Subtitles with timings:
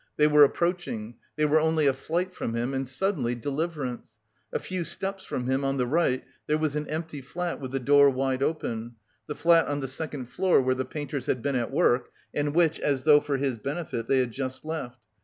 [0.17, 4.13] They were approaching; they were only a flight from him and suddenly deliverance!
[4.51, 7.79] A few steps from him on the right, there was an empty flat with the
[7.79, 8.95] door wide open,
[9.27, 12.79] the flat on the second floor where the painters had been at work, and which,
[12.79, 14.97] as though for his benefit, they had just left.